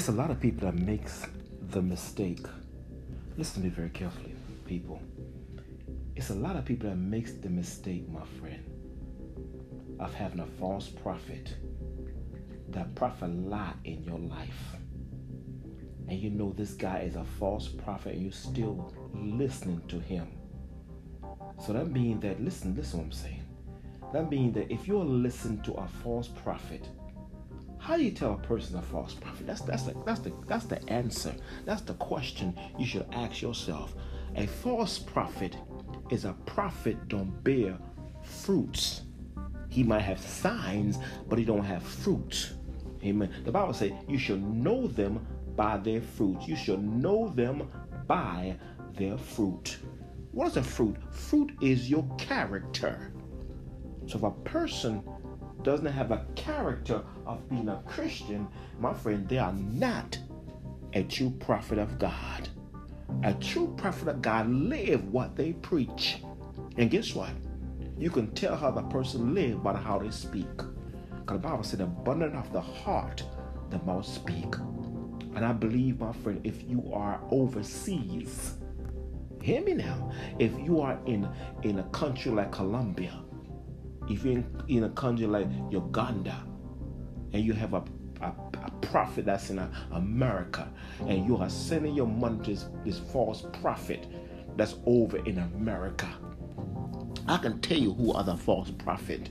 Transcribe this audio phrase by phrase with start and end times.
[0.00, 1.26] It's a lot of people that makes
[1.72, 2.46] the mistake.
[3.36, 4.34] Listen to me very carefully,
[4.64, 4.98] people.
[6.16, 8.64] It's a lot of people that makes the mistake, my friend,
[10.00, 11.54] of having a false prophet.
[12.70, 14.74] That prophet lie in your life.
[16.08, 20.28] And you know this guy is a false prophet and you're still listening to him.
[21.62, 23.42] So that means that listen, listen what I'm saying.
[24.14, 26.88] That means that if you're listening to a false prophet,
[27.80, 29.46] how do you tell a person a false prophet?
[29.46, 31.34] That's that's the that's the that's the answer.
[31.64, 33.94] That's the question you should ask yourself.
[34.36, 35.56] A false prophet
[36.10, 37.78] is a prophet don't bear
[38.22, 39.02] fruits.
[39.70, 42.52] He might have signs, but he don't have fruit.
[43.02, 43.30] Amen.
[43.44, 46.46] The Bible says you should know them by their fruits.
[46.46, 47.70] You should know them
[48.06, 48.56] by
[48.94, 49.78] their fruit.
[50.32, 50.96] What is a fruit?
[51.10, 53.12] Fruit is your character.
[54.06, 55.02] So if a person
[55.62, 60.18] doesn't have a character of being a Christian, my friend, they are not
[60.92, 62.48] a true prophet of God.
[63.24, 66.22] A true prophet of God live what they preach.
[66.76, 67.30] And guess what?
[67.98, 70.46] You can tell how the person live by how they speak.
[70.56, 73.22] Because the Bible said, abundant of the heart,
[73.70, 74.54] the mouth speak.
[75.34, 78.54] And I believe, my friend, if you are overseas,
[79.42, 80.12] hear me now.
[80.38, 81.28] If you are in,
[81.62, 83.22] in a country like Colombia,
[84.10, 86.44] if you're in, in a country like Uganda
[87.32, 87.84] and you have a,
[88.20, 90.68] a, a prophet that's in a, America
[91.06, 94.06] and you are sending your money to this, this false prophet
[94.56, 96.08] that's over in America,
[97.28, 99.30] I can tell you who are the false prophet.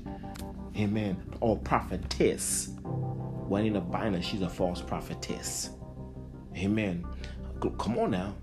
[0.78, 1.22] Amen.
[1.42, 2.70] Or prophetess.
[2.84, 5.72] When in the Bible, she's a false prophetess.
[6.56, 7.06] Amen.
[7.78, 8.36] Come on now.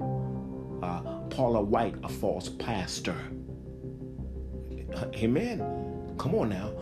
[0.83, 3.17] Uh, Paula White, a false pastor.
[5.15, 5.86] Amen.
[6.19, 6.73] Come on now.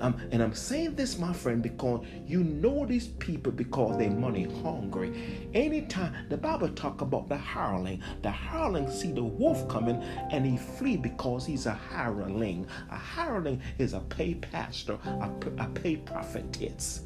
[0.00, 4.44] Um, and I'm saying this, my friend, because you know these people because they're money
[4.62, 5.48] hungry.
[5.54, 10.56] Anytime the Bible talk about the hireling, the hireling see the wolf coming and he
[10.56, 12.66] flee because he's a hireling.
[12.90, 17.02] A hireling is a paid pastor, a, a paid prophetess.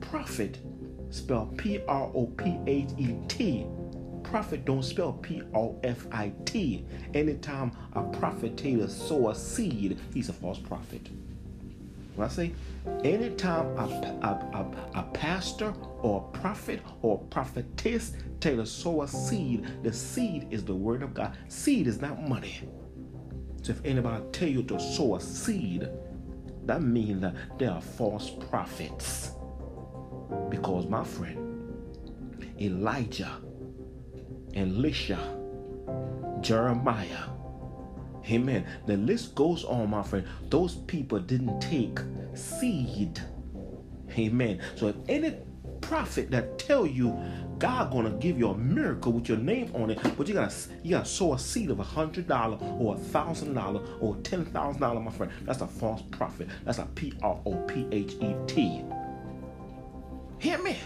[0.00, 0.58] Prophet,
[1.10, 2.06] spelled P-R-O-P-H-E-T
[4.24, 6.84] prophet don't spell P-O-F-I-T.
[7.14, 11.08] Anytime a prophet Taylor sow a seed, he's a false prophet.
[12.16, 12.52] When I say
[13.02, 13.84] anytime a,
[14.22, 19.92] a, a, a pastor or a prophet or a prophetess Taylor sow a seed, the
[19.92, 21.36] seed is the word of God.
[21.48, 22.68] Seed is not money.
[23.62, 25.88] So if anybody tell you to sow a seed,
[26.66, 29.32] that means that they are false prophets.
[30.50, 31.54] Because my friend,
[32.60, 33.40] Elijah
[34.54, 35.18] Elisha,
[36.40, 37.28] Jeremiah.
[38.30, 38.64] Amen.
[38.86, 40.26] The list goes on, my friend.
[40.48, 41.98] Those people didn't take
[42.34, 43.20] seed.
[44.16, 44.60] Amen.
[44.76, 45.36] So if any
[45.80, 47.18] prophet that tell you
[47.58, 50.90] God gonna give you a miracle with your name on it, but you gotta you
[50.90, 54.80] gotta sow a seed of a hundred dollar or a thousand dollar or ten thousand
[54.80, 55.32] dollar, my friend.
[55.44, 56.48] That's a false prophet.
[56.64, 58.82] That's a P R O P H E T.
[60.38, 60.76] Hear me?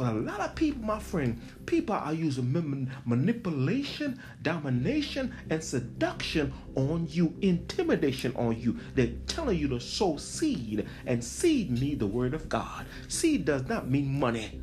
[0.00, 7.06] Because a lot of people, my friend, people are using manipulation, domination, and seduction on
[7.10, 8.78] you, intimidation on you.
[8.94, 12.86] They're telling you to sow seed, and seed means the word of God.
[13.08, 14.62] Seed does not mean money.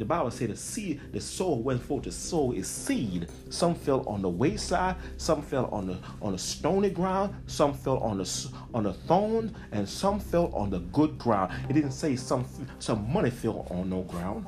[0.00, 3.28] The Bible said the seed, the soul went forth to sow is seed.
[3.50, 7.98] Some fell on the wayside, some fell on the on the stony ground, some fell
[7.98, 11.52] on the on the thorns, and some fell on the good ground.
[11.68, 12.46] It didn't say some
[12.78, 14.46] some money fell on no ground.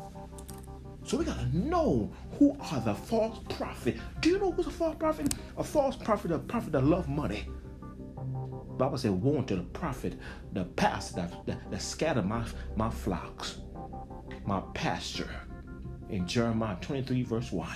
[1.04, 3.98] So we gotta know who are the false prophet.
[4.22, 5.34] Do you know who's a false prophet?
[5.58, 7.44] A false prophet, a prophet that love money.
[8.78, 10.18] Bible said, "Woe to the prophet,
[10.54, 12.42] the pastor that, that, that scatter my,
[12.74, 13.61] my flocks."
[14.46, 15.30] My pasture
[16.10, 17.68] in Jeremiah 23, verse 1.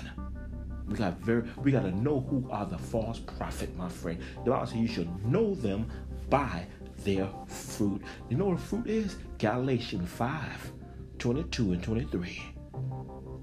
[0.88, 4.20] We got very we gotta know who are the false prophet, my friend.
[4.44, 5.90] The Bible says you should know them
[6.30, 6.66] by
[6.98, 8.02] their fruit.
[8.28, 9.16] You know what fruit is?
[9.38, 10.72] Galatians 5,
[11.18, 12.42] 22 and 23.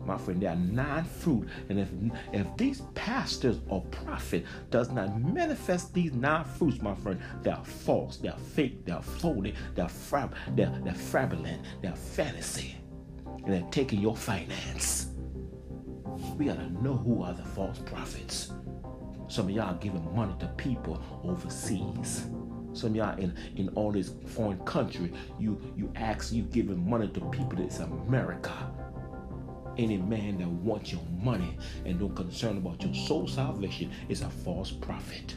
[0.06, 1.48] My friend, there are nine fruit.
[1.70, 1.90] And if
[2.32, 7.66] if these pastors or prophet does not manifest these nine fruits, my friend, they are
[7.66, 11.96] false, they are fake, they are phony, they are frab, they're, they're fraudulent, they are
[11.96, 12.78] fantasy
[13.46, 15.08] and they're taking your finance.
[16.38, 18.54] We gotta know who are the false prophets.
[19.28, 22.28] Some of y'all giving money to people overseas.
[22.74, 27.08] Some of y'all in, in all this foreign country, you you ask you giving money
[27.10, 28.52] to people that's America.
[29.78, 34.30] Any man that wants your money and don't concern about your soul salvation is a
[34.30, 35.36] false prophet.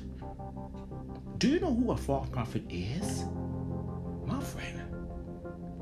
[1.39, 3.25] Do you know who a false prophet is?
[4.27, 4.83] My friend,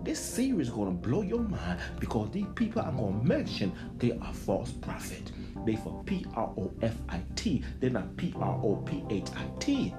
[0.05, 3.73] this series is going to blow your mind because these people I'm going to mention,
[3.97, 5.33] they are false prophet.
[5.65, 7.65] They for P-R-O-F-I-T.
[7.81, 9.95] They're not P-R-O-P-H-I-T.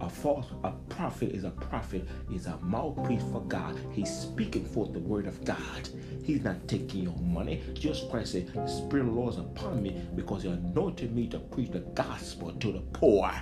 [0.00, 3.76] A false a prophet is a prophet, is a mouthpiece for God.
[3.92, 5.88] He's speaking forth the word of God.
[6.22, 7.62] He's not taking your money.
[7.74, 11.38] Jesus Christ said, Spirit of the Lord is upon me because he anointed me to
[11.40, 13.32] preach the gospel to the poor.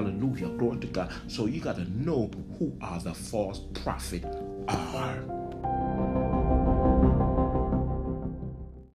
[0.00, 0.48] Hallelujah.
[0.56, 1.12] Glory to God.
[1.26, 4.24] So you got to know who are the false prophet
[4.66, 5.39] are.